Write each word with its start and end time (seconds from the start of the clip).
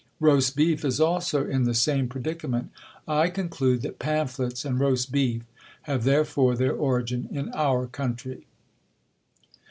Roast 0.19 0.55
Beef 0.55 0.83
is 0.83 0.99
also 0.99 1.45
in 1.45 1.65
the 1.65 1.75
same 1.75 2.07
predicament. 2.07 2.71
I 3.07 3.29
conclude 3.29 3.83
that 3.83 3.99
Pamphlets 3.99 4.65
and 4.65 4.79
Roast 4.79 5.11
Beef 5.11 5.43
have 5.83 6.05
therefore 6.05 6.55
their 6.55 6.73
origin 6.73 7.27
in 7.29 7.49
our 7.53 7.85
country. 7.85 8.47